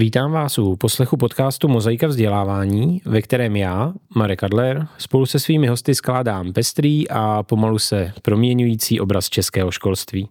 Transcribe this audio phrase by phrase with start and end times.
[0.00, 5.66] Vítám vás u poslechu podcastu Mozaika vzdělávání, ve kterém já, Marek Adler, spolu se svými
[5.66, 10.28] hosty skládám pestrý a pomalu se proměňující obraz českého školství.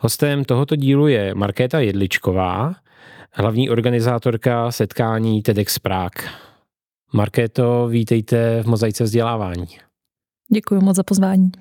[0.00, 2.74] Hostem tohoto dílu je Markéta Jedličková,
[3.32, 6.28] hlavní organizátorka setkání TEDx Prague.
[7.12, 9.66] Markéto, vítejte v Mozaice vzdělávání.
[10.52, 11.52] Děkuji moc za pozvání.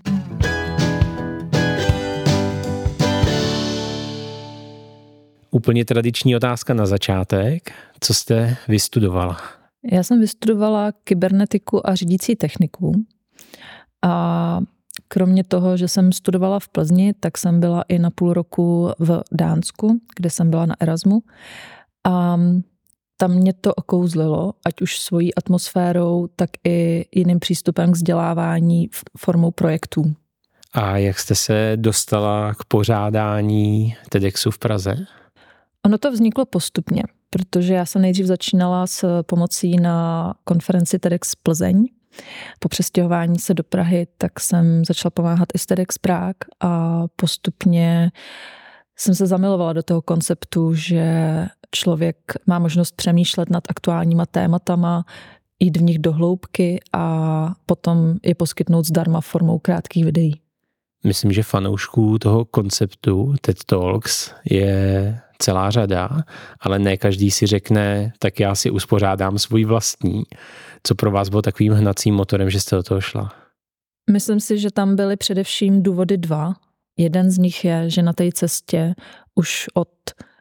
[5.53, 7.71] Úplně tradiční otázka na začátek.
[7.99, 9.37] Co jste vystudovala?
[9.91, 13.05] Já jsem vystudovala kybernetiku a řídící techniku.
[14.01, 14.59] A
[15.07, 19.21] kromě toho, že jsem studovala v Plzni, tak jsem byla i na půl roku v
[19.31, 21.23] Dánsku, kde jsem byla na Erasmu.
[22.03, 22.39] A
[23.17, 29.51] tam mě to okouzlilo, ať už svojí atmosférou, tak i jiným přístupem k vzdělávání formou
[29.51, 30.13] projektů.
[30.73, 34.95] A jak jste se dostala k pořádání TEDxu v Praze?
[35.85, 41.85] Ono to vzniklo postupně, protože já jsem nejdřív začínala s pomocí na konferenci TEDx Plzeň.
[42.59, 48.11] Po přestěhování se do Prahy, tak jsem začala pomáhat i s TEDx Prague a postupně
[48.95, 51.05] jsem se zamilovala do toho konceptu, že
[51.71, 52.17] člověk
[52.47, 55.05] má možnost přemýšlet nad aktuálníma tématama,
[55.59, 60.42] jít v nich do hloubky a potom je poskytnout zdarma formou krátkých videí.
[61.03, 66.09] Myslím, že fanoušků toho konceptu TED Talks je celá řada,
[66.59, 70.23] ale ne každý si řekne, tak já si uspořádám svůj vlastní.
[70.83, 73.33] Co pro vás bylo takovým hnacím motorem, že jste do toho šla?
[74.11, 76.53] Myslím si, že tam byly především důvody dva.
[76.97, 78.93] Jeden z nich je, že na té cestě
[79.35, 79.89] už od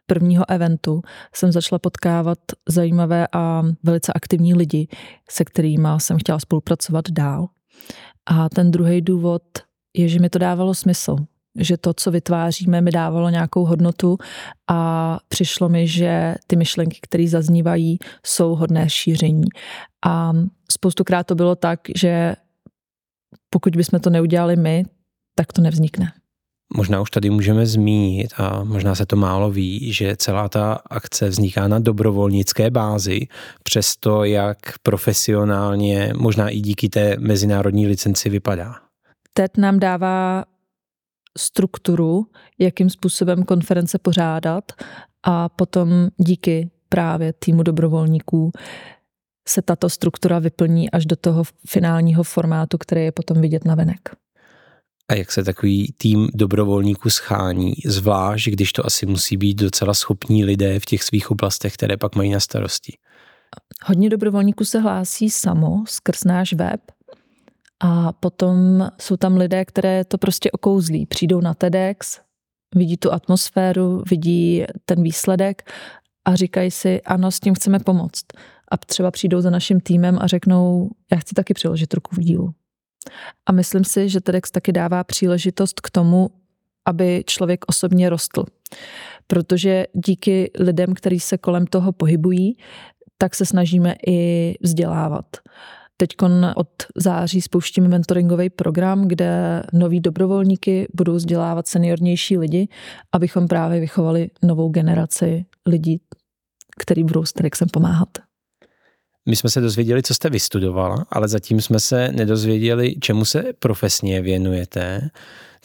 [0.05, 1.01] prvního eventu
[1.35, 2.37] jsem začala potkávat
[2.69, 4.87] zajímavé a velice aktivní lidi,
[5.29, 7.47] se kterými jsem chtěla spolupracovat dál.
[8.25, 9.41] A ten druhý důvod
[9.97, 11.15] je, že mi to dávalo smysl
[11.59, 14.17] že to, co vytváříme, mi dávalo nějakou hodnotu
[14.69, 19.45] a přišlo mi, že ty myšlenky, které zaznívají, jsou hodné šíření.
[20.05, 20.33] A
[20.71, 22.35] spoustukrát to bylo tak, že
[23.49, 24.85] pokud bychom to neudělali my,
[25.35, 26.13] tak to nevznikne.
[26.75, 31.29] Možná už tady můžeme zmínit, a možná se to málo ví, že celá ta akce
[31.29, 33.27] vzniká na dobrovolnické bázi,
[33.63, 38.75] přesto jak profesionálně, možná i díky té mezinárodní licenci vypadá.
[39.33, 40.45] TED nám dává
[41.37, 42.25] strukturu,
[42.59, 44.71] jakým způsobem konference pořádat
[45.23, 48.51] a potom díky právě týmu dobrovolníků
[49.47, 54.15] se tato struktura vyplní až do toho finálního formátu, který je potom vidět na venek.
[55.09, 60.45] A jak se takový tým dobrovolníků schání, zvlášť když to asi musí být docela schopní
[60.45, 62.97] lidé v těch svých oblastech, které pak mají na starosti?
[63.83, 66.81] Hodně dobrovolníků se hlásí samo skrz náš web
[67.83, 71.05] a potom jsou tam lidé, které to prostě okouzlí.
[71.05, 72.19] Přijdou na TEDx,
[72.75, 75.71] vidí tu atmosféru, vidí ten výsledek
[76.25, 78.25] a říkají si, ano, s tím chceme pomoct.
[78.71, 82.53] A třeba přijdou za naším týmem a řeknou, já chci taky přiložit ruku v dílu.
[83.45, 86.29] A myslím si, že TEDx taky dává příležitost k tomu,
[86.87, 88.45] aby člověk osobně rostl.
[89.27, 92.57] Protože díky lidem, kteří se kolem toho pohybují,
[93.17, 95.25] tak se snažíme i vzdělávat.
[96.03, 96.15] Teď
[96.55, 102.67] od září spouštíme mentoringový program, kde noví dobrovolníky budou vzdělávat seniornější lidi,
[103.11, 106.01] abychom právě vychovali novou generaci lidí,
[106.79, 108.09] který budou s Terexem pomáhat.
[109.29, 114.21] My jsme se dozvěděli, co jste vystudovala, ale zatím jsme se nedozvěděli, čemu se profesně
[114.21, 115.09] věnujete.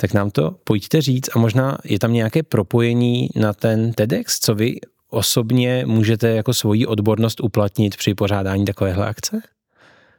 [0.00, 4.54] Tak nám to pojďte říct a možná je tam nějaké propojení na ten TEDx, co
[4.54, 4.76] vy
[5.10, 9.40] osobně můžete jako svoji odbornost uplatnit při pořádání takovéhle akce?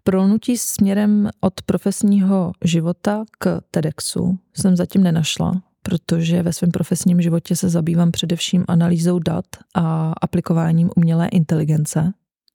[0.04, 7.56] Prolnutí směrem od profesního života k TEDxu jsem zatím nenašla, protože ve svém profesním životě
[7.56, 9.46] se zabývám především analýzou dat
[9.76, 12.14] a aplikováním umělé inteligence.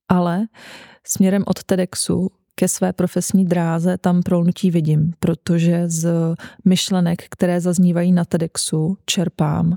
[0.09, 0.47] Ale
[1.07, 6.09] směrem od TEDxu ke své profesní dráze tam prolnutí vidím, protože z
[6.65, 9.77] myšlenek, které zaznívají na TEDxu, čerpám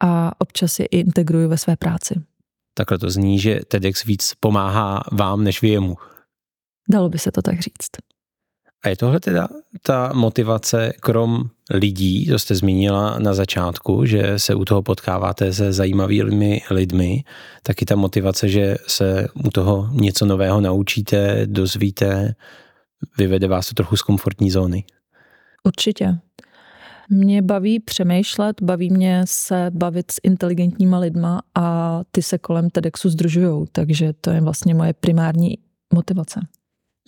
[0.00, 2.14] a občas je i integruju ve své práci.
[2.74, 5.96] Takhle to zní, že TEDx víc pomáhá vám než vy jemu.
[6.90, 7.90] Dalo by se to tak říct.
[8.84, 9.48] A je tohle teda
[9.82, 15.72] ta motivace, krom lidí, to jste zmínila na začátku, že se u toho potkáváte se
[15.72, 17.24] zajímavými lidmi,
[17.62, 22.34] taky ta motivace, že se u toho něco nového naučíte, dozvíte,
[23.18, 24.84] vyvede vás to trochu z komfortní zóny.
[25.64, 26.18] Určitě.
[27.10, 33.08] Mě baví přemýšlet, baví mě se bavit s inteligentníma lidma a ty se kolem TEDxu
[33.08, 35.58] združují, takže to je vlastně moje primární
[35.94, 36.40] motivace.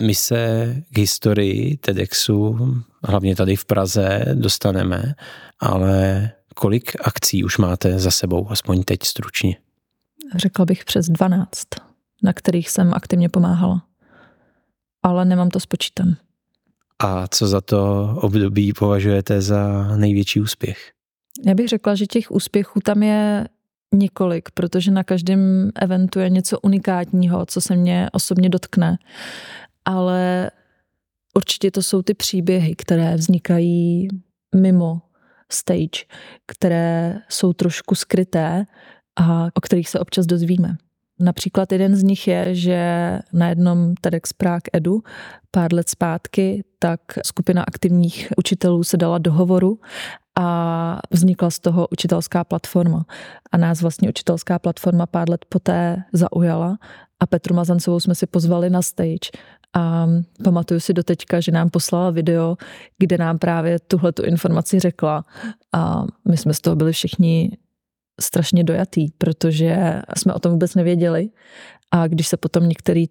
[0.02, 2.58] My se k historii TEDxu,
[3.04, 5.14] hlavně tady v Praze, dostaneme,
[5.60, 9.56] ale kolik akcí už máte za sebou, aspoň teď stručně?
[10.34, 11.48] Řekla bych přes 12,
[12.22, 13.82] na kterých jsem aktivně pomáhala.
[15.02, 16.16] Ale nemám to spočítan.
[16.98, 20.92] A co za to období považujete za největší úspěch?
[21.46, 23.48] Já bych řekla, že těch úspěchů tam je
[23.94, 28.98] několik, protože na každém eventu je něco unikátního, co se mě osobně dotkne.
[29.86, 30.50] Ale
[31.36, 34.08] určitě to jsou ty příběhy, které vznikají
[34.54, 35.00] mimo
[35.52, 36.04] stage,
[36.46, 38.66] které jsou trošku skryté
[39.16, 40.76] a o kterých se občas dozvíme.
[41.20, 42.78] Například jeden z nich je, že
[43.32, 45.02] na jednom TEDx Prague Edu
[45.50, 49.80] pár let zpátky, tak skupina aktivních učitelů se dala do hovoru
[50.38, 53.06] a vznikla z toho učitelská platforma.
[53.52, 56.78] A nás vlastně učitelská platforma pár let poté zaujala
[57.20, 59.30] a Petru Mazancovou jsme si pozvali na stage
[59.76, 60.06] a
[60.44, 62.56] pamatuju si doteďka, že nám poslala video,
[62.98, 65.24] kde nám právě tuhle tu informaci řekla.
[65.72, 67.50] A my jsme z toho byli všichni
[68.20, 71.28] strašně dojatý, protože jsme o tom vůbec nevěděli.
[71.90, 73.06] A když se potom některý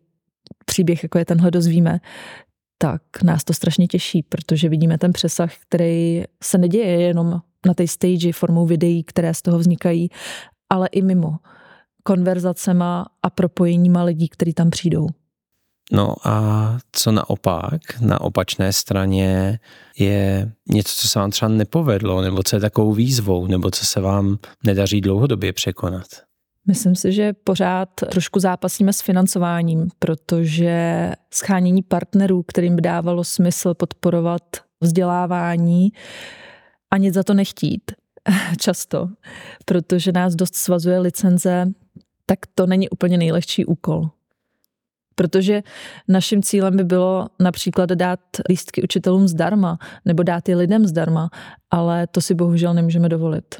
[0.65, 1.99] příběh, jako je tenhle, dozvíme,
[2.77, 7.87] tak nás to strašně těší, protože vidíme ten přesah, který se neděje jenom na té
[7.87, 10.09] stage formou videí, které z toho vznikají,
[10.69, 11.35] ale i mimo.
[12.03, 15.07] Konverzacema a propojeníma lidí, kteří tam přijdou.
[15.91, 19.59] No a co naopak, na opačné straně
[19.97, 24.01] je něco, co se vám třeba nepovedlo, nebo co je takovou výzvou, nebo co se
[24.01, 26.05] vám nedaří dlouhodobě překonat?
[26.67, 33.73] Myslím si, že pořád trošku zápasíme s financováním, protože schánění partnerů, kterým by dávalo smysl
[33.73, 34.41] podporovat
[34.81, 35.91] vzdělávání
[36.91, 37.91] a nic za to nechtít,
[38.59, 39.09] často,
[39.65, 41.67] protože nás dost svazuje licenze,
[42.25, 44.09] tak to není úplně nejlehčí úkol.
[45.15, 45.63] Protože
[46.07, 48.19] naším cílem by bylo například dát
[48.49, 51.29] lístky učitelům zdarma nebo dát je lidem zdarma,
[51.71, 53.55] ale to si bohužel nemůžeme dovolit.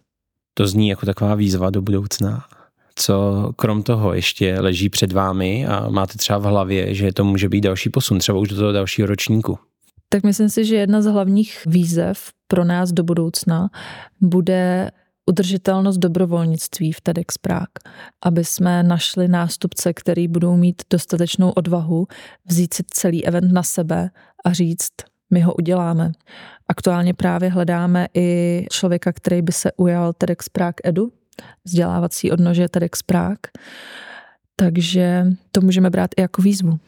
[0.54, 2.46] To zní jako taková výzva do budoucna.
[2.96, 7.50] Co krom toho ještě leží před vámi a máte třeba v hlavě, že to může
[7.50, 9.60] být další posun, třeba už do toho dalšího ročníku?
[10.10, 13.69] Tak myslím si, že jedna z hlavních výzev pro nás do budoucna
[14.22, 14.92] bude
[15.25, 17.68] udržitelnost dobrovolnictví v TEDx Prague,
[18.24, 22.07] aby jsme našli nástupce, který budou mít dostatečnou odvahu
[22.45, 24.10] vzít si celý event na sebe
[24.45, 24.92] a říct,
[25.33, 26.12] my ho uděláme.
[26.68, 31.12] Aktuálně právě hledáme i člověka, který by se ujal TEDx Prague Edu,
[31.63, 33.51] vzdělávací odnože TEDx Prague,
[34.56, 36.80] takže to můžeme brát i jako výzvu.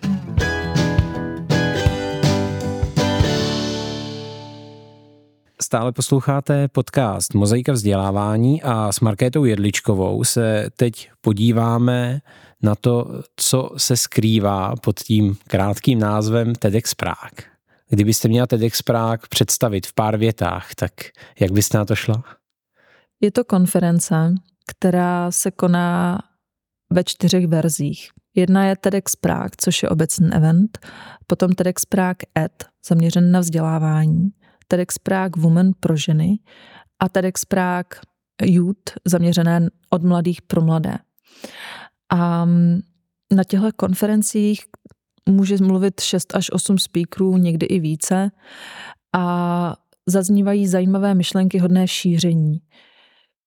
[5.67, 12.21] Stále posloucháte podcast Mozaika vzdělávání a s Markétou Jedličkovou se teď podíváme
[12.63, 17.45] na to, co se skrývá pod tím krátkým názvem TEDx Prague.
[17.89, 20.91] Kdybyste měla TEDx Prague představit v pár větách, tak
[21.39, 22.23] jak byste na to šla?
[23.21, 24.35] Je to konference,
[24.67, 26.19] která se koná
[26.89, 28.09] ve čtyřech verzích.
[28.35, 30.79] Jedna je TEDx Prague, což je obecný event,
[31.27, 34.29] potom TEDx Prague Ed, zaměřený na vzdělávání,
[34.67, 36.39] TEDx Prague Women pro ženy
[36.99, 37.99] a TEDx Prague
[38.43, 40.97] Youth zaměřené od mladých pro mladé.
[42.09, 42.79] A mm,
[43.31, 44.65] na těchto konferencích
[45.29, 48.31] může mluvit 6 až 8 speakerů, někdy i více
[49.15, 49.75] a
[50.05, 52.61] zaznívají zajímavé myšlenky hodné šíření.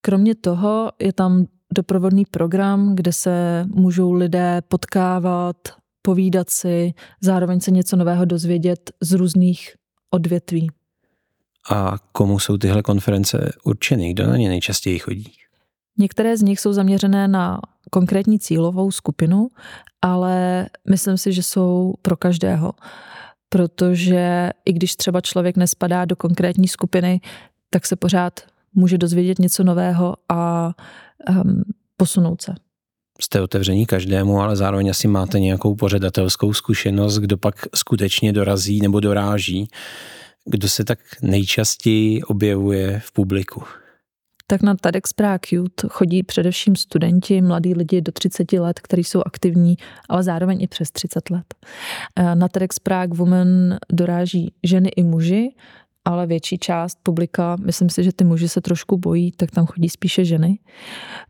[0.01, 5.55] Kromě toho je tam doprovodný program, kde se můžou lidé potkávat,
[6.01, 9.75] povídat si, zároveň se něco nového dozvědět z různých
[10.13, 10.69] odvětví.
[11.69, 14.13] A komu jsou tyhle konference určeny?
[14.13, 15.31] Kdo na ně nejčastěji chodí?
[15.97, 19.47] Některé z nich jsou zaměřené na konkrétní cílovou skupinu,
[20.01, 22.71] ale myslím si, že jsou pro každého.
[23.49, 27.21] Protože i když třeba člověk nespadá do konkrétní skupiny,
[27.69, 28.39] tak se pořád
[28.73, 30.71] může dozvědět něco nového a
[31.29, 31.63] um,
[31.97, 32.55] posunout se.
[33.21, 38.99] Jste otevření každému, ale zároveň asi máte nějakou pořadatelskou zkušenost, kdo pak skutečně dorazí nebo
[38.99, 39.67] doráží
[40.45, 43.63] kdo se tak nejčastěji objevuje v publiku?
[44.47, 49.21] Tak na TEDx Prague Youth chodí především studenti, mladí lidi do 30 let, kteří jsou
[49.25, 49.75] aktivní,
[50.09, 51.55] ale zároveň i přes 30 let.
[52.15, 55.49] Eh, na TEDx Prague Women doráží ženy i muži,
[56.05, 59.89] ale větší část publika, myslím si, že ty muži se trošku bojí, tak tam chodí
[59.89, 60.59] spíše ženy.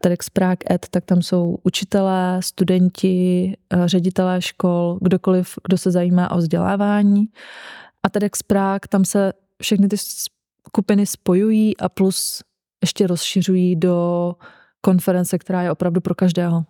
[0.01, 6.31] TEDx Prague Ed, tak tam jsou učitelé, studenti, eh, ředitelé škol, kdokoliv, kdo se zajímá
[6.31, 7.25] o vzdělávání.
[8.03, 12.41] A TEDx Prague, tam se všechny ty skupiny spojují a plus
[12.81, 14.33] ještě rozšiřují do
[14.81, 16.63] konference, která je opravdu pro každého.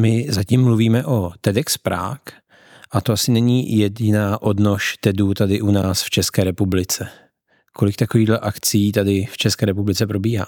[0.00, 2.32] My zatím mluvíme o TEDx Prague
[2.90, 7.08] a to asi není jediná odnož TEDu tady u nás v České republice.
[7.72, 10.46] Kolik takovýchhle akcí tady v České republice probíhá?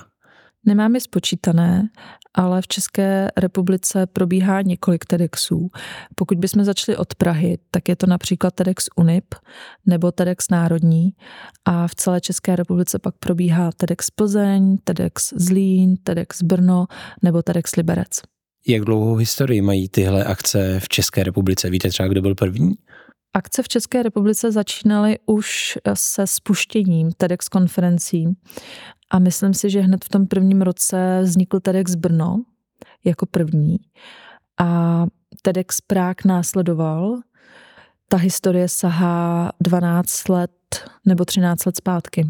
[0.67, 1.88] Nemám je spočítané,
[2.35, 5.71] ale v České republice probíhá několik TEDxů.
[6.14, 9.35] Pokud bychom začali od Prahy, tak je to například TEDx Unip
[9.87, 11.11] nebo TEDx Národní
[11.64, 16.87] a v celé České republice pak probíhá TEDx Plzeň, TEDx Zlín, TEDx Brno
[17.23, 18.21] nebo TEDx Liberec.
[18.67, 21.71] Jak dlouhou historii mají tyhle akce v České republice?
[21.71, 22.75] Víte třeba, kdo byl první?
[23.34, 28.37] Akce v České republice začínaly už se spuštěním TEDx konferencí
[29.10, 32.44] a myslím si, že hned v tom prvním roce vznikl TEDx Brno
[33.04, 33.76] jako první
[34.58, 35.06] a
[35.42, 37.20] TEDx Prák následoval.
[38.08, 40.50] Ta historie sahá 12 let
[41.06, 42.26] nebo 13 let zpátky.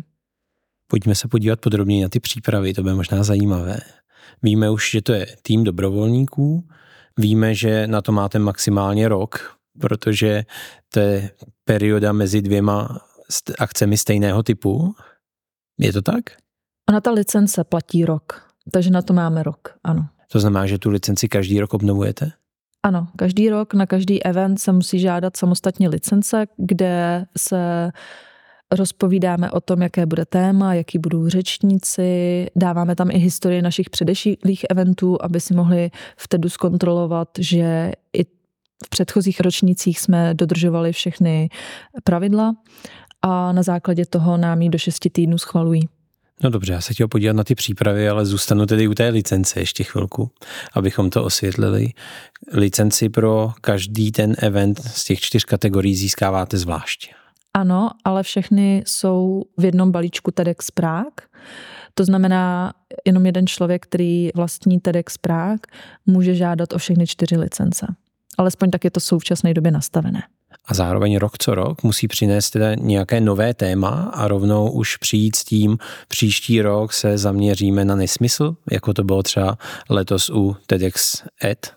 [0.86, 3.80] Pojďme se podívat podrobněji na ty přípravy, to bude možná zajímavé.
[4.42, 6.68] Víme už, že to je tým dobrovolníků,
[7.18, 10.44] víme, že na to máte maximálně rok, protože
[10.92, 11.30] to je
[11.64, 13.00] perioda mezi dvěma
[13.58, 14.94] akcemi stejného typu.
[15.78, 16.24] Je to tak?
[16.88, 20.06] Ona ta licence platí rok, takže na to máme rok, ano.
[20.32, 22.32] To znamená, že tu licenci každý rok obnovujete?
[22.82, 27.90] Ano, každý rok na každý event se musí žádat samostatně licence, kde se
[28.72, 34.64] rozpovídáme o tom, jaké bude téma, jaký budou řečníci, dáváme tam i historii našich předešlých
[34.70, 38.24] eventů, aby si mohli v TEDu zkontrolovat, že i
[38.86, 41.48] v předchozích ročnících jsme dodržovali všechny
[42.04, 42.54] pravidla
[43.22, 45.88] a na základě toho nám ji do šesti týdnů schvalují.
[46.42, 49.60] No dobře, já se chtěl podívat na ty přípravy, ale zůstanu tedy u té licence
[49.60, 50.30] ještě chvilku,
[50.72, 51.88] abychom to osvětlili.
[52.52, 57.12] Licenci pro každý ten event z těch čtyř kategorií získáváte zvlášť.
[57.54, 61.26] Ano, ale všechny jsou v jednom balíčku TEDx Prague.
[61.94, 62.72] To znamená,
[63.06, 65.60] jenom jeden člověk, který vlastní TEDx Prague,
[66.06, 67.86] může žádat o všechny čtyři licence.
[68.38, 70.22] Alespoň tak je to v současné době nastavené
[70.64, 75.36] a zároveň rok co rok musí přinést teda nějaké nové téma a rovnou už přijít
[75.36, 79.58] s tím, příští rok se zaměříme na nesmysl, jako to bylo třeba
[79.90, 81.72] letos u TEDx Ed,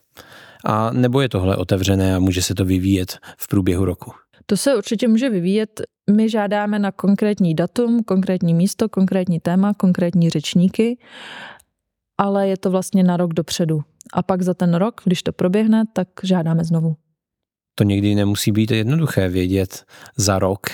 [0.66, 4.12] a nebo je tohle otevřené a může se to vyvíjet v průběhu roku?
[4.46, 5.82] To se určitě může vyvíjet.
[6.12, 10.98] My žádáme na konkrétní datum, konkrétní místo, konkrétní téma, konkrétní řečníky,
[12.18, 13.84] ale je to vlastně na rok dopředu.
[14.14, 16.96] A pak za ten rok, když to proběhne, tak žádáme znovu
[17.76, 20.68] to někdy nemusí být jednoduché vědět za rok,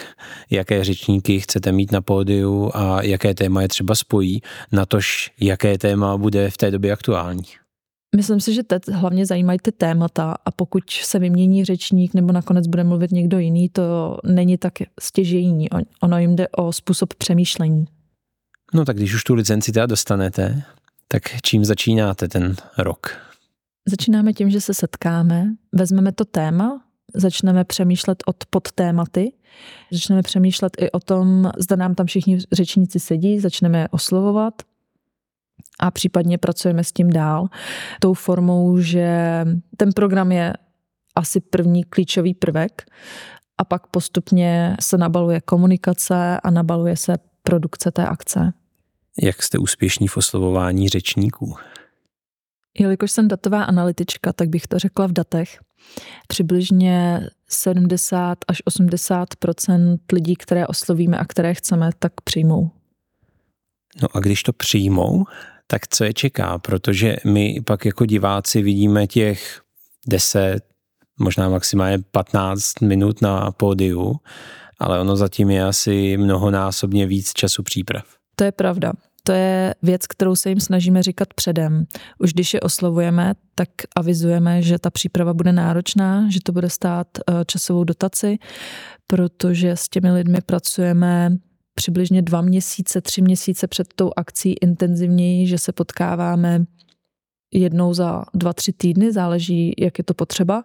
[0.49, 4.41] jaké řečníky chcete mít na pódiu a jaké téma je třeba spojí,
[4.71, 7.43] na tož jaké téma bude v té době aktuální.
[8.15, 12.67] Myslím si, že teď hlavně zajímají ty témata a pokud se vymění řečník nebo nakonec
[12.67, 15.67] bude mluvit někdo jiný, to není tak stěžejní.
[16.01, 17.85] Ono jim jde o způsob přemýšlení.
[18.73, 20.63] No tak když už tu licenci teda dostanete,
[21.07, 23.28] tak čím začínáte ten rok?
[23.89, 26.81] Začínáme tím, že se setkáme, vezmeme to téma,
[27.13, 29.31] začneme přemýšlet od podtématy,
[29.91, 34.53] začneme přemýšlet i o tom, zda nám tam všichni řečníci sedí, začneme oslovovat
[35.79, 37.47] a případně pracujeme s tím dál.
[37.99, 39.45] Tou formou, že
[39.77, 40.53] ten program je
[41.15, 42.85] asi první klíčový prvek
[43.57, 48.53] a pak postupně se nabaluje komunikace a nabaluje se produkce té akce.
[49.21, 51.55] Jak jste úspěšní v oslovování řečníků?
[52.79, 55.59] Jelikož jsem datová analytička, tak bych to řekla v datech.
[56.27, 62.71] Přibližně 70 až 80% lidí, které oslovíme a které chceme, tak přijmou.
[64.01, 65.25] No a když to přijmou,
[65.67, 66.57] tak co je čeká?
[66.57, 69.61] Protože my pak jako diváci vidíme těch
[70.07, 70.59] 10,
[71.19, 74.15] možná maximálně 15 minut na pódiu,
[74.79, 78.05] ale ono zatím je asi mnohonásobně víc času příprav.
[78.35, 78.93] To je pravda
[79.29, 81.85] to je věc, kterou se jim snažíme říkat předem.
[82.19, 87.07] Už když je oslovujeme, tak avizujeme, že ta příprava bude náročná, že to bude stát
[87.17, 88.37] eh, časovou dotaci,
[89.07, 91.37] protože s těmi lidmi pracujeme
[91.75, 96.65] přibližně dva měsíce, tři měsíce před tou akcí intenzivněji, že se potkáváme
[97.53, 100.63] jednou za dva, tři týdny, záleží, jak je to potřeba.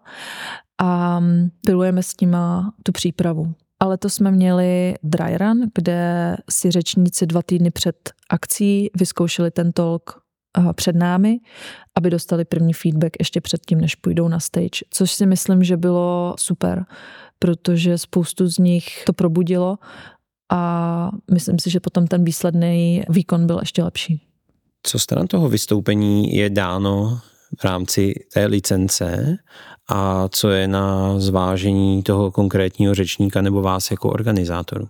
[0.83, 1.21] A
[1.67, 3.55] pilujeme s nima tu přípravu.
[3.85, 7.97] Ale to jsme měli dry run, kde si řečníci dva týdny před
[8.31, 10.21] akcí vyzkoušeli ten talk
[10.59, 11.41] eh, před námi,
[11.97, 14.85] aby dostali první feedback ještě předtím, než půjdou na stage.
[14.91, 16.85] Což si myslím, že bylo super,
[17.39, 19.79] protože spoustu z nich to probudilo
[20.53, 24.23] a myslím si, že potom ten výsledný výkon byl ještě lepší.
[24.83, 27.21] Co stran toho vystoupení je dáno
[27.59, 29.37] v rámci té licence
[29.89, 34.89] a co je na zvážení toho konkrétního řečníka nebo vás jako organizátoru?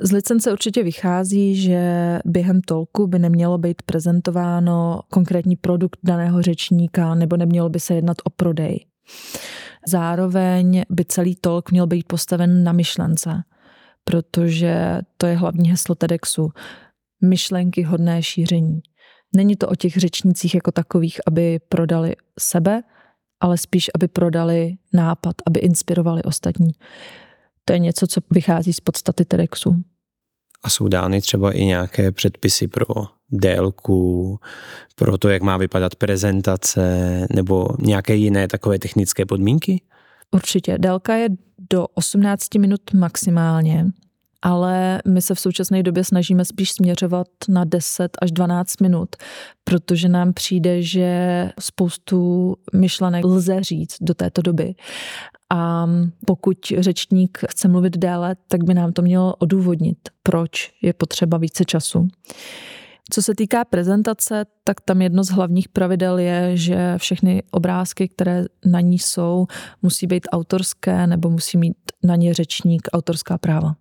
[0.00, 7.14] Z licence určitě vychází, že během tolku by nemělo být prezentováno konkrétní produkt daného řečníka
[7.14, 8.86] nebo nemělo by se jednat o prodej.
[9.88, 13.42] Zároveň by celý tolk měl být postaven na myšlence,
[14.04, 16.50] protože to je hlavní heslo TEDxu.
[17.24, 18.80] Myšlenky hodné šíření
[19.36, 22.82] Není to o těch řečnících jako takových, aby prodali sebe,
[23.40, 26.72] ale spíš, aby prodali nápad, aby inspirovali ostatní.
[27.64, 29.76] To je něco, co vychází z podstaty TEDxu.
[30.64, 32.86] A jsou dány třeba i nějaké předpisy pro
[33.30, 34.38] délku,
[34.94, 39.80] pro to, jak má vypadat prezentace, nebo nějaké jiné takové technické podmínky?
[40.30, 40.78] Určitě.
[40.78, 41.28] Délka je
[41.70, 43.86] do 18 minut maximálně
[44.42, 49.16] ale my se v současné době snažíme spíš směřovat na 10 až 12 minut,
[49.64, 54.74] protože nám přijde, že spoustu myšlenek lze říct do této doby.
[55.54, 55.86] A
[56.26, 61.64] pokud řečník chce mluvit déle, tak by nám to mělo odůvodnit, proč je potřeba více
[61.64, 62.08] času.
[63.10, 68.44] Co se týká prezentace, tak tam jedno z hlavních pravidel je, že všechny obrázky, které
[68.64, 69.46] na ní jsou,
[69.82, 73.74] musí být autorské nebo musí mít na ně řečník autorská práva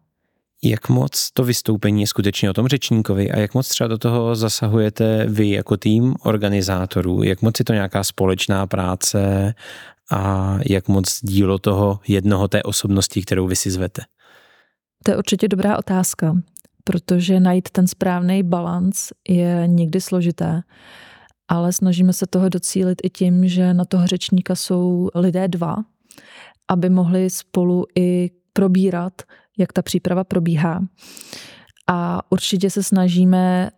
[0.63, 4.35] jak moc to vystoupení je skutečně o tom řečníkovi a jak moc třeba do toho
[4.35, 9.53] zasahujete vy jako tým organizátorů, jak moc je to nějaká společná práce
[10.11, 14.01] a jak moc dílo toho jednoho té osobnosti, kterou vy si zvete?
[15.03, 16.37] To je určitě dobrá otázka,
[16.83, 20.61] protože najít ten správný balans je někdy složité,
[21.47, 25.75] ale snažíme se toho docílit i tím, že na toho řečníka jsou lidé dva,
[26.69, 29.21] aby mohli spolu i probírat
[29.57, 30.81] jak ta příprava probíhá.
[31.87, 33.69] A určitě se snažíme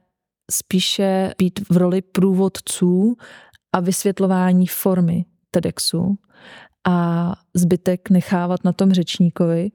[0.52, 3.16] spíše být v roli průvodců
[3.74, 6.18] a vysvětlování formy TEDxu
[6.88, 9.72] a zbytek nechávat na tom řečníkovi.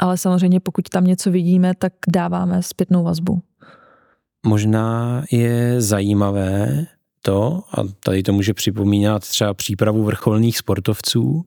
[0.00, 3.42] Ale samozřejmě pokud tam něco vidíme, tak dáváme zpětnou vazbu.
[4.46, 6.86] Možná je zajímavé
[7.26, 11.44] to, a tady to může připomínat třeba přípravu vrcholných sportovců,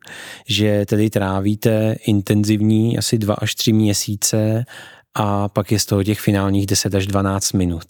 [0.48, 4.66] že tedy trávíte intenzivní asi dva až tři měsíce
[5.16, 7.86] a pak je z toho těch finálních 10 až 12 minut.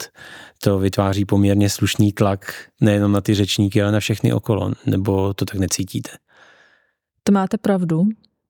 [0.64, 5.46] To vytváří poměrně slušný tlak nejenom na ty řečníky, ale na všechny okolo, nebo to
[5.46, 6.10] tak necítíte?
[7.24, 8.04] To máte pravdu.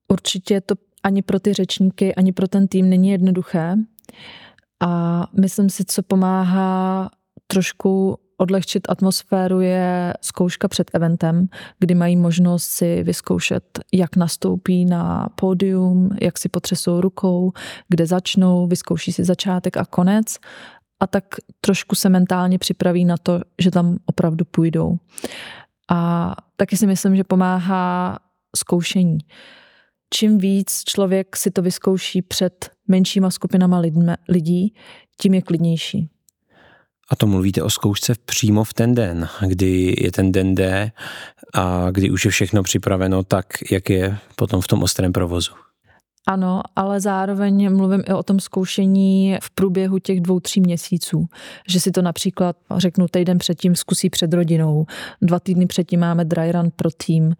[0.08, 3.74] Určitě to ani pro ty řečníky, ani pro ten tým není jednoduché.
[4.80, 7.10] A myslím si, co pomáhá
[7.46, 11.48] trošku odlehčit atmosféru je zkouška před eventem,
[11.78, 17.52] kdy mají možnost si vyzkoušet, jak nastoupí na pódium, jak si potřesou rukou,
[17.88, 20.36] kde začnou, vyzkouší si začátek a konec
[21.00, 21.24] a tak
[21.60, 24.96] trošku se mentálně připraví na to, že tam opravdu půjdou.
[25.90, 28.18] A taky si myslím, že pomáhá
[28.56, 29.18] zkoušení.
[30.14, 33.82] Čím víc člověk si to vyzkouší před menšíma skupinama
[34.28, 34.74] lidí,
[35.20, 36.10] tím je klidnější.
[37.10, 40.92] A to mluvíte o zkoušce přímo v ten den, kdy je ten den D
[41.54, 45.52] a kdy už je všechno připraveno tak, jak je potom v tom ostrém provozu.
[46.28, 51.26] Ano, ale zároveň mluvím i o tom zkoušení v průběhu těch dvou, tří měsíců.
[51.68, 54.86] Že si to například, řeknu, týden předtím zkusí před rodinou,
[55.22, 57.34] dva týdny předtím máme dry run pro tým.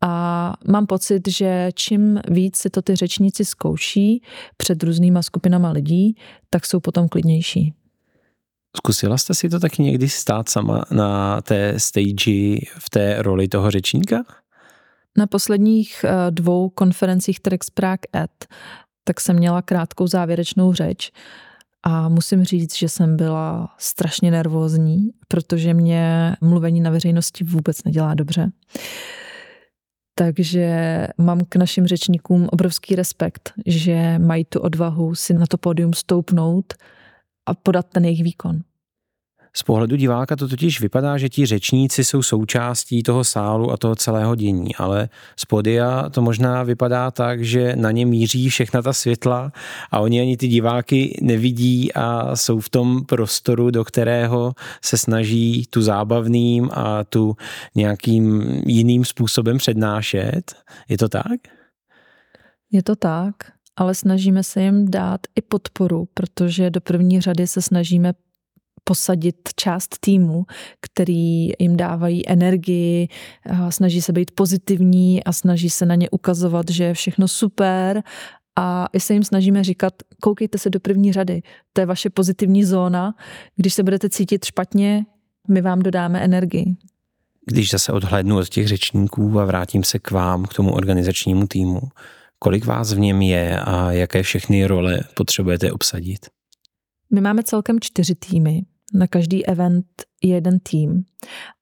[0.00, 4.22] A mám pocit, že čím víc si to ty řečníci zkouší
[4.56, 6.16] před různýma skupinama lidí,
[6.50, 7.74] tak jsou potom klidnější.
[8.76, 13.70] Zkusila jste si to taky někdy stát sama na té stage v té roli toho
[13.70, 14.24] řečníka?
[15.18, 18.46] Na posledních eh, dvou konferencích TEDx Prague Ed
[19.04, 21.10] tak jsem měla krátkou závěrečnou řeč
[21.82, 28.14] a musím říct, že jsem byla strašně nervózní, protože mě mluvení na veřejnosti vůbec nedělá
[28.14, 28.50] dobře.
[30.14, 35.92] Takže mám k našim řečníkům obrovský respekt, že mají tu odvahu si na to pódium
[35.92, 36.74] stoupnout
[37.50, 38.60] a podat ten jejich výkon.
[39.56, 43.96] Z pohledu diváka to totiž vypadá, že ti řečníci jsou součástí toho sálu a toho
[43.96, 48.92] celého dění, ale z podia to možná vypadá tak, že na ně míří všechna ta
[48.92, 49.52] světla
[49.90, 54.52] a oni ani ty diváky nevidí a jsou v tom prostoru, do kterého
[54.84, 57.36] se snaží tu zábavným a tu
[57.74, 60.54] nějakým jiným způsobem přednášet.
[60.88, 61.40] Je to tak?
[62.72, 63.34] Je to tak
[63.80, 68.12] ale snažíme se jim dát i podporu, protože do první řady se snažíme
[68.84, 70.44] posadit část týmu,
[70.80, 73.08] který jim dávají energii,
[73.70, 78.02] snaží se být pozitivní a snaží se na ně ukazovat, že je všechno super
[78.58, 82.64] a i se jim snažíme říkat, koukejte se do první řady, to je vaše pozitivní
[82.64, 83.14] zóna,
[83.56, 85.06] když se budete cítit špatně,
[85.48, 86.76] my vám dodáme energii.
[87.46, 91.80] Když zase odhlednu od těch řečníků a vrátím se k vám, k tomu organizačnímu týmu,
[92.42, 96.26] Kolik vás v něm je a jaké všechny role potřebujete obsadit?
[97.12, 98.62] My máme celkem čtyři týmy.
[98.94, 99.86] Na každý event
[100.22, 101.04] je jeden tým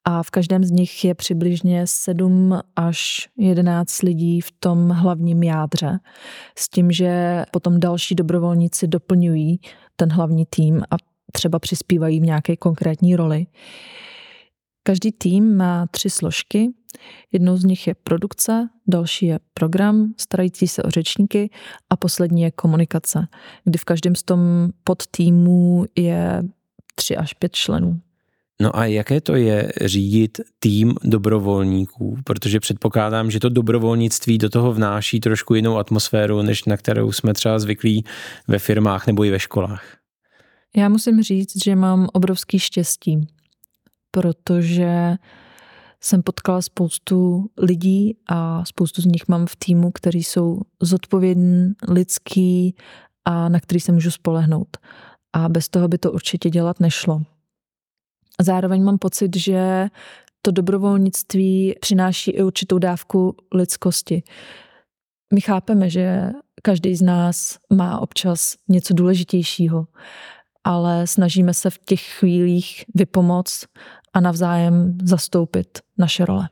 [0.05, 5.99] a v každém z nich je přibližně 7 až 11 lidí v tom hlavním jádře.
[6.59, 9.61] S tím, že potom další dobrovolníci doplňují
[9.97, 10.97] ten hlavní tým a
[11.33, 13.47] třeba přispívají v nějaké konkrétní roli.
[14.83, 16.69] Každý tým má tři složky.
[17.33, 21.51] Jednou z nich je produkce, další je program, starající se o řečníky
[21.91, 23.29] a poslední je komunikace,
[23.65, 24.41] kdy v každém z tom
[24.85, 26.43] podtýmu je
[26.95, 28.01] tři až pět členů.
[28.61, 32.19] No a jaké to je řídit tým dobrovolníků?
[32.25, 37.35] Protože předpokládám, že to dobrovolnictví do toho vnáší trošku jinou atmosféru, než na kterou jsme
[37.35, 38.05] třeba zvyklí
[38.49, 39.97] ve firmách nebo i ve školách.
[40.77, 43.27] Já musím říct, že mám obrovský štěstí,
[44.11, 45.17] protože
[46.03, 52.77] jsem potkala spoustu lidí a spoustu z nich mám v týmu, kteří jsou zodpovědní, lidský
[53.25, 54.77] a na který se můžu spolehnout.
[55.33, 57.23] A bez toho by to určitě dělat nešlo.
[58.41, 59.89] Zároveň mám pocit, že
[60.43, 64.23] to dobrovolnictví přináší i určitou dávku lidskosti.
[65.35, 66.31] My chápeme, že
[66.63, 69.87] každý z nás má občas něco důležitějšího,
[70.65, 73.65] ale snažíme se v těch chvílích vypomoc
[74.13, 76.49] a navzájem zastoupit naše role.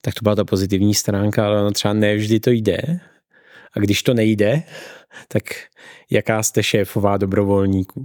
[0.00, 3.00] Tak to byla ta pozitivní stránka, ale ono třeba nevždy to jde.
[3.76, 4.62] A když to nejde,
[5.28, 5.42] tak
[6.10, 8.04] jaká jste šéfová dobrovolníků?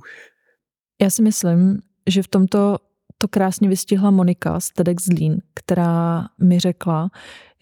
[1.01, 2.77] Já si myslím, že v tomto
[3.17, 7.09] to krásně vystihla Monika z TEDx Zlín, která mi řekla,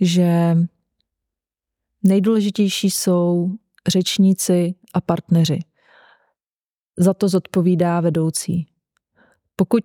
[0.01, 0.57] že
[2.03, 3.51] nejdůležitější jsou
[3.87, 5.59] řečníci a partneři.
[6.97, 8.67] Za to zodpovídá vedoucí.
[9.55, 9.83] Pokud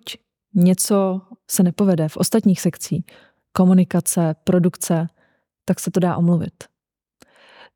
[0.55, 3.05] něco se nepovede v ostatních sekcích,
[3.51, 5.07] komunikace, produkce,
[5.65, 6.63] tak se to dá omluvit.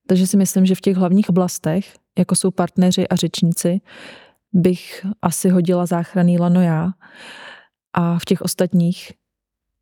[0.08, 3.82] Takže si myslím, že v těch hlavních oblastech, jako jsou partneři a řečníci,
[4.54, 6.91] bych asi hodila záchranný lano já
[7.93, 9.13] a v těch ostatních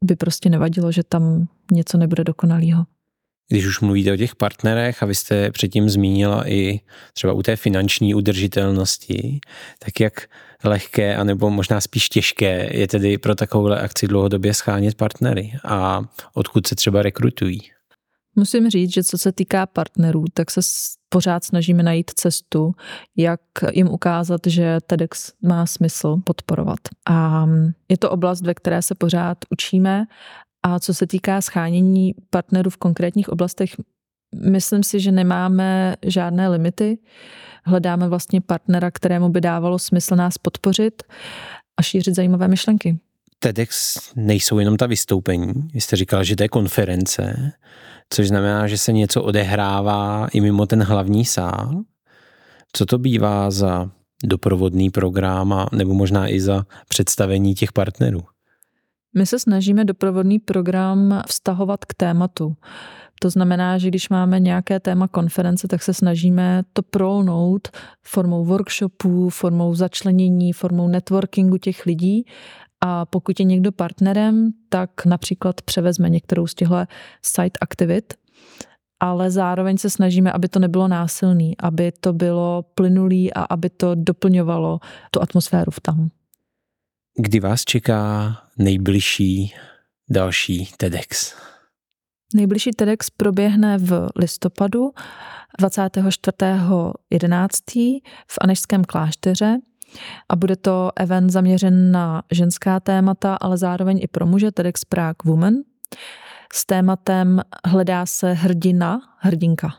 [0.03, 2.85] by prostě nevadilo, že tam něco nebude dokonalého.
[3.51, 6.79] Když už mluvíte o těch partnerech a vy jste předtím zmínila i
[7.13, 9.39] třeba u té finanční udržitelnosti,
[9.79, 10.27] tak jak
[10.63, 16.01] lehké, anebo možná spíš těžké je tedy pro takovouhle akci dlouhodobě schánět partnery a
[16.33, 17.61] odkud se třeba rekrutují?
[18.35, 20.61] Musím říct, že co se týká partnerů, tak se
[21.09, 22.71] pořád snažíme najít cestu,
[23.17, 26.79] jak jim ukázat, že TEDx má smysl podporovat.
[27.09, 27.45] A
[27.89, 30.05] je to oblast, ve které se pořád učíme.
[30.63, 33.75] A co se týká schánění partnerů v konkrétních oblastech,
[34.35, 36.97] myslím si, že nemáme žádné limity.
[37.65, 41.03] Hledáme vlastně partnera, kterému by dávalo smysl nás podpořit
[41.77, 42.99] a šířit zajímavé myšlenky.
[43.39, 45.53] TEDx nejsou jenom ta vystoupení.
[45.73, 47.53] Vy jste říkal, že to je konference
[48.13, 51.83] což znamená, že se něco odehrává i mimo ten hlavní sál.
[52.73, 53.91] Co to bývá za
[54.23, 58.21] doprovodný program a, nebo možná i za představení těch partnerů?
[59.15, 62.55] My se snažíme doprovodný program vztahovat k tématu.
[63.21, 67.67] To znamená, že když máme nějaké téma konference, tak se snažíme to prolnout
[68.03, 72.25] formou workshopů, formou začlenění, formou networkingu těch lidí
[72.81, 76.85] a pokud je někdo partnerem, tak například převezme některou z těchto
[77.21, 78.13] site aktivit,
[78.99, 83.95] ale zároveň se snažíme, aby to nebylo násilný, aby to bylo plynulý a aby to
[83.95, 84.79] doplňovalo
[85.11, 86.09] tu atmosféru v tam.
[87.17, 89.53] Kdy vás čeká nejbližší
[90.09, 91.35] další TEDx?
[92.33, 94.91] Nejbližší TEDx proběhne v listopadu
[95.61, 98.01] 24.11.
[98.27, 99.57] v Anešském klášteře
[100.29, 105.31] a bude to event zaměřen na ženská témata, ale zároveň i pro muže, TEDx Prague
[105.31, 105.63] Women.
[106.53, 109.69] S tématem hledá se hrdina, hrdinka.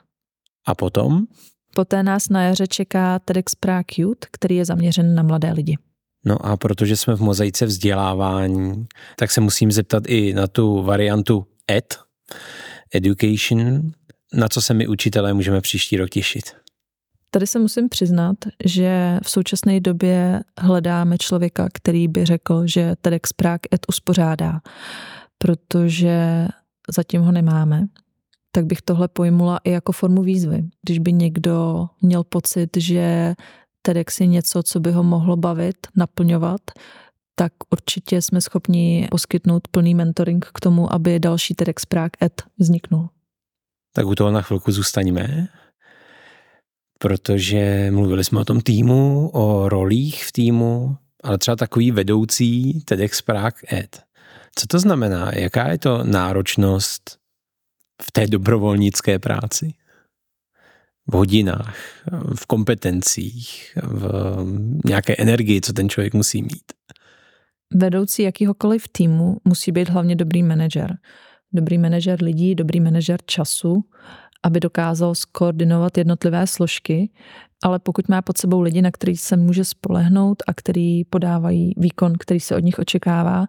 [0.67, 1.27] A potom?
[1.75, 5.79] Poté nás na jaře čeká TEDx Prague Youth, který je zaměřen na mladé lidi.
[6.25, 11.47] No a protože jsme v mozaice vzdělávání, tak se musím zeptat i na tu variantu
[11.71, 11.99] ED,
[12.95, 13.91] Education,
[14.35, 16.45] na co se my učitelé můžeme příští rok těšit.
[17.31, 23.33] Tady se musím přiznat, že v současné době hledáme člověka, který by řekl, že TEDx
[23.33, 24.61] Prague Ed uspořádá,
[25.39, 26.49] protože
[26.95, 27.87] zatím ho nemáme.
[28.51, 30.65] Tak bych tohle pojmula i jako formu výzvy.
[30.83, 33.35] Když by někdo měl pocit, že
[33.83, 36.61] TEDx je něco, co by ho mohlo bavit, naplňovat,
[37.35, 43.09] tak určitě jsme schopni poskytnout plný mentoring k tomu, aby další TEDx Prague Ed vzniknul.
[43.95, 45.49] Tak u toho na chvilku zůstaňme
[47.03, 53.23] protože mluvili jsme o tom týmu, o rolích v týmu, ale třeba takový vedoucí TEDx
[53.23, 54.03] Prague Ed.
[54.55, 55.31] Co to znamená?
[55.35, 57.19] Jaká je to náročnost
[58.03, 59.75] v té dobrovolnické práci?
[61.09, 61.77] V hodinách,
[62.35, 64.37] v kompetencích, v
[64.85, 66.73] nějaké energii, co ten člověk musí mít.
[67.75, 70.97] Vedoucí jakýhokoliv týmu musí být hlavně dobrý manažer.
[71.53, 73.85] Dobrý manažer lidí, dobrý manažer času
[74.43, 77.11] aby dokázal skoordinovat jednotlivé složky,
[77.65, 82.13] ale pokud má pod sebou lidi, na který se může spolehnout a který podávají výkon,
[82.19, 83.47] který se od nich očekává,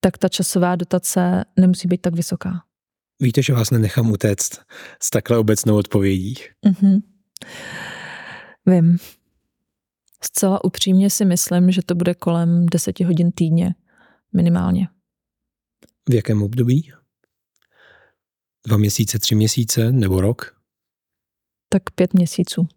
[0.00, 2.62] tak ta časová dotace nemusí být tak vysoká.
[3.20, 4.60] Víte, že vás nenechám utéct
[5.02, 6.34] s takhle obecnou odpovědí?
[6.66, 7.02] Mm-hmm.
[8.66, 8.98] Vím.
[10.24, 13.74] Zcela upřímně si myslím, že to bude kolem deseti hodin týdně.
[14.32, 14.88] Minimálně.
[16.08, 16.92] V jakém období?
[18.66, 20.60] Dva měsíce, tři měsíce nebo rok?
[21.68, 22.68] Tak pět měsíců.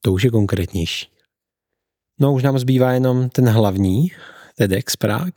[0.00, 1.10] To už je konkrétnější.
[2.20, 4.12] No už nám zbývá jenom ten hlavní,
[4.56, 5.32] TEDx Prague.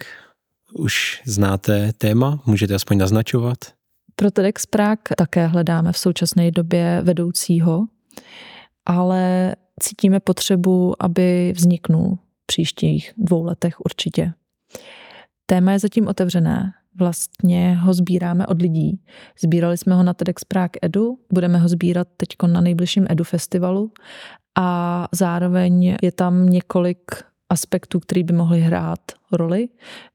[0.73, 3.82] Už znáte téma, můžete aspoň naznačovat?
[4.23, 7.85] Pro TEDx Prague také hledáme v současné době vedoucího,
[8.85, 14.33] ale cítíme potřebu, aby vzniknul v příštích dvou letech určitě.
[15.45, 16.73] Téma je zatím otevřené.
[16.95, 19.01] Vlastně ho sbíráme od lidí.
[19.43, 23.91] Sbírali jsme ho na TEDx Prague Edu, budeme ho sbírat teď na nejbližším Edu festivalu
[24.57, 27.11] a zároveň je tam několik
[27.53, 28.99] aspektů, který by mohly hrát
[29.31, 29.67] roli.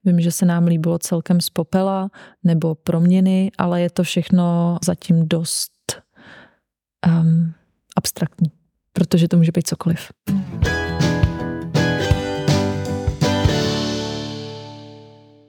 [0.05, 2.09] Vím, že se nám líbilo celkem z popela
[2.43, 5.71] nebo proměny, ale je to všechno zatím dost
[7.07, 7.53] um,
[7.97, 8.51] abstraktní,
[8.93, 10.11] protože to může být cokoliv.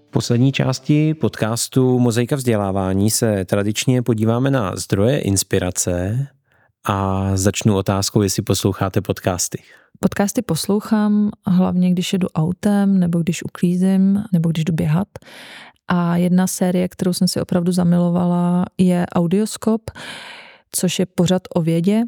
[0.06, 6.26] V poslední části podcastu Mozaika vzdělávání se tradičně podíváme na zdroje inspirace
[6.84, 9.62] a začnu otázkou, jestli posloucháte podcasty.
[10.00, 15.08] Podcasty poslouchám hlavně, když jedu autem, nebo když uklízím, nebo když jdu běhat.
[15.88, 19.90] A jedna série, kterou jsem si opravdu zamilovala, je Audioskop,
[20.72, 22.02] což je pořad o vědě,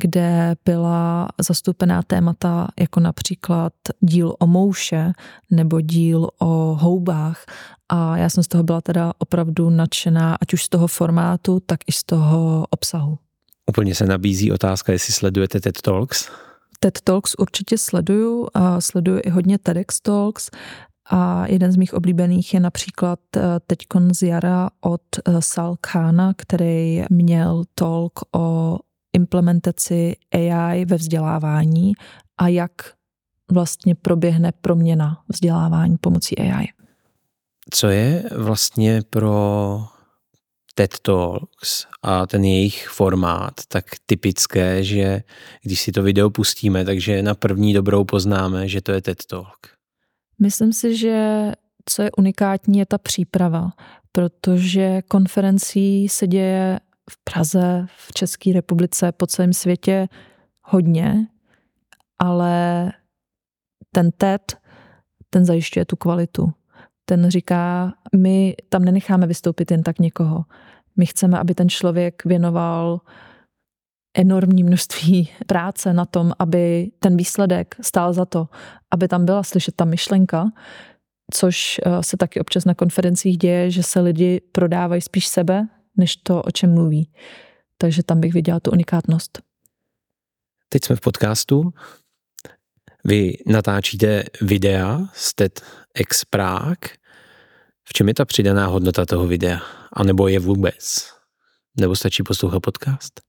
[0.00, 5.12] kde byla zastoupená témata jako například díl o mouše
[5.50, 7.44] nebo díl o houbách.
[7.88, 11.80] A já jsem z toho byla teda opravdu nadšená, ať už z toho formátu, tak
[11.86, 13.18] i z toho obsahu.
[13.72, 16.28] Úplně se nabízí otázka, jestli sledujete TED Talks.
[16.80, 20.50] TED Talks určitě sleduju a sleduju i hodně TEDx Talks
[21.10, 26.34] a jeden z mých oblíbených je například eh, teďkon z jara od eh, Sal Khana,
[26.36, 28.78] který měl talk o
[29.12, 31.92] implementaci AI ve vzdělávání
[32.38, 32.72] a jak
[33.52, 36.68] vlastně proběhne proměna vzdělávání pomocí AI.
[37.70, 39.84] Co je vlastně pro
[40.74, 45.22] TED Talks a ten jejich formát tak typické, že
[45.62, 49.58] když si to video pustíme, takže na první dobrou poznáme, že to je TED Talk.
[50.38, 51.52] Myslím si, že
[51.84, 53.70] co je unikátní, je ta příprava,
[54.12, 56.80] protože konferencí se děje
[57.10, 60.08] v Praze, v České republice, po celém světě
[60.62, 61.26] hodně,
[62.18, 62.92] ale
[63.92, 64.56] ten TED,
[65.30, 66.52] ten zajišťuje tu kvalitu.
[67.04, 70.44] Ten říká, my tam nenecháme vystoupit jen tak někoho.
[70.96, 73.00] My chceme, aby ten člověk věnoval
[74.14, 78.48] enormní množství práce na tom, aby ten výsledek stál za to,
[78.90, 80.52] aby tam byla slyšet ta myšlenka,
[81.32, 86.16] což eh, se taky občas na konferencích děje, že se lidi prodávají spíš sebe, než
[86.16, 87.10] to, o čem mluví.
[87.78, 89.42] Takže tam bych viděla tu unikátnost.
[90.68, 91.72] Teď jsme v podcastu.
[93.04, 95.81] Vy natáčíte videa z TEDx
[96.30, 96.90] Prague.
[97.84, 99.60] V čem je ta přidaná hodnota toho videa?
[99.92, 101.08] A nebo je vůbec?
[101.80, 103.20] Nebo stačí poslouchat podcast?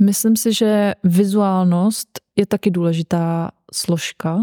[0.00, 4.38] Myslím si, že vizuálnost je taky důležitá složka,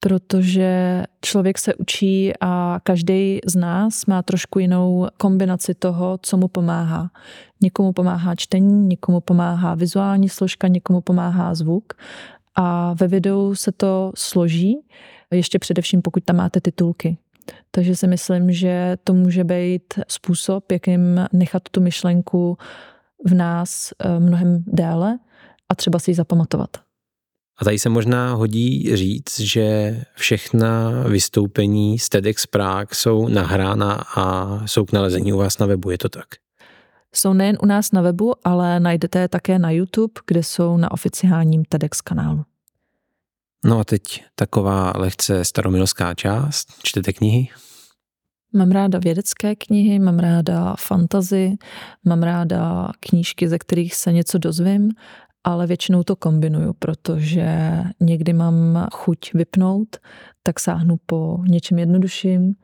[0.00, 6.48] protože člověk se učí a každý z nás má trošku jinou kombinaci toho, co mu
[6.48, 7.10] pomáhá.
[7.62, 11.92] Někomu pomáhá čtení, někomu pomáhá vizuální složka, někomu pomáhá zvuk
[12.54, 14.76] a ve videu se to složí,
[15.36, 17.16] ještě především pokud tam máte titulky.
[17.70, 22.58] Takže si myslím, že to může být způsob, jakým nechat tu myšlenku
[23.26, 25.18] v nás eh, mnohem déle
[25.68, 26.70] a třeba si ji zapamatovat.
[27.60, 34.58] A tady se možná hodí říct, že všechna vystoupení z TEDx Prague jsou nahrána a
[34.66, 36.26] jsou k nalezení u vás na webu, je to tak?
[37.14, 40.90] Jsou nejen u nás na webu, ale najdete je také na YouTube, kde jsou na
[40.90, 42.44] oficiálním TEDx kanálu.
[43.64, 44.02] No a teď
[44.34, 46.68] taková lehce staromilská část.
[46.82, 47.48] Čtete knihy?
[48.54, 51.56] Mám ráda vědecké knihy, mám ráda fantazy,
[52.04, 54.90] mám ráda knížky, ze kterých se něco dozvím,
[55.44, 59.96] ale většinou to kombinuju, protože někdy mám chuť vypnout,
[60.42, 62.54] tak sáhnu po něčem jednodušším,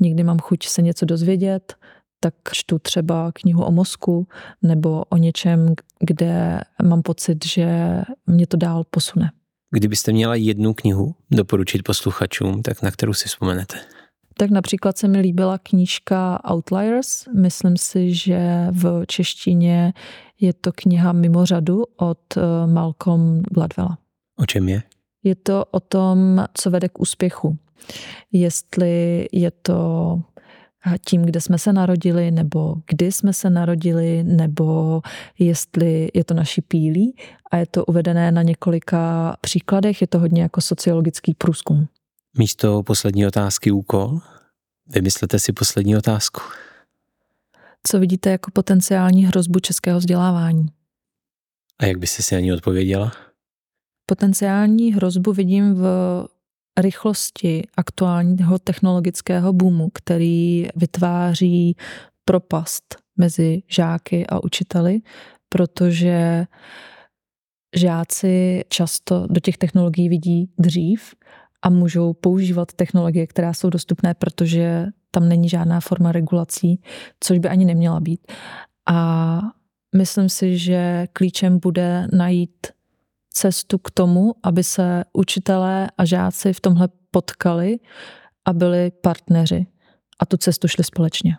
[0.00, 1.74] někdy mám chuť se něco dozvědět,
[2.20, 4.26] tak čtu třeba knihu o mozku
[4.62, 9.30] nebo o něčem, kde mám pocit, že mě to dál posune.
[9.70, 13.76] Kdybyste měla jednu knihu doporučit posluchačům, tak na kterou si vzpomenete?
[14.38, 17.24] Tak například se mi líbila knížka Outliers.
[17.34, 19.92] Myslím si, že v češtině
[20.40, 23.98] je to kniha Mimořadu od eh, Malcolm Gladwella.
[24.38, 24.82] O čem je?
[25.22, 27.58] Je to o tom, co vede k úspěchu.
[28.32, 30.20] Jestli je to
[31.04, 35.00] tím, kde jsme se narodili, nebo kdy jsme se narodili, nebo
[35.38, 37.16] jestli je to naší pílí.
[37.50, 41.88] A je to uvedené na několika příkladech, je to hodně jako sociologický průzkum.
[42.38, 44.20] Místo poslední otázky úkol,
[44.86, 46.40] vymyslete si poslední otázku.
[47.86, 50.66] Co vidíte jako potenciální hrozbu českého vzdělávání?
[51.78, 53.12] A jak byste si ani odpověděla?
[54.06, 55.84] Potenciální hrozbu vidím v
[56.78, 61.76] rychlosti aktuálního technologického boomu, který vytváří
[62.24, 65.00] propast mezi žáky a učiteli,
[65.48, 66.46] protože
[67.76, 71.14] žáci často do těch technologií vidí dřív
[71.62, 76.80] a můžou používat technologie, které jsou dostupné, protože tam není žádná forma regulací,
[77.20, 78.32] což by ani neměla být.
[78.88, 79.40] A
[79.96, 82.66] myslím si, že klíčem bude najít
[83.34, 87.78] cestu k tomu, aby se učitelé a žáci v tomhle potkali
[88.44, 89.66] a byli partneři
[90.20, 91.36] a tu cestu šli společně.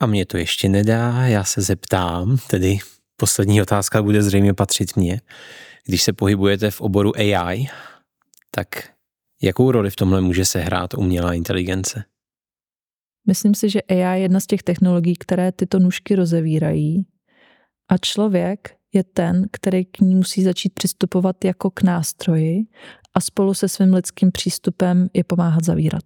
[0.00, 2.78] A mě to ještě nedá, já se zeptám, tedy
[3.16, 5.20] poslední otázka bude zřejmě patřit mně.
[5.84, 7.66] Když se pohybujete v oboru AI,
[8.50, 8.68] tak
[9.42, 12.04] jakou roli v tomhle může sehrát umělá inteligence?
[13.26, 17.06] Myslím si, že AI je jedna z těch technologií, které tyto nůžky rozevírají
[17.88, 22.66] a člověk je ten, který k ní musí začít přistupovat jako k nástroji
[23.14, 26.04] a spolu se svým lidským přístupem je pomáhat zavírat.